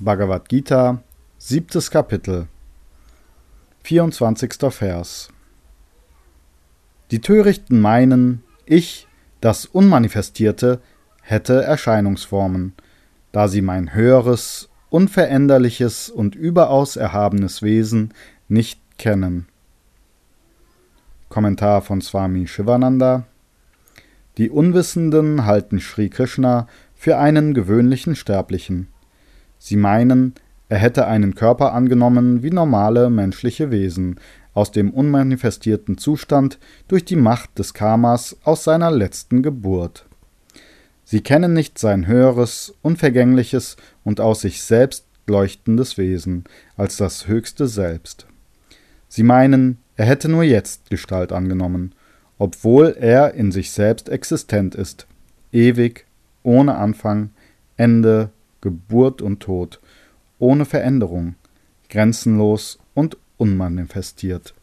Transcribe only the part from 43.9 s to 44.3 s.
und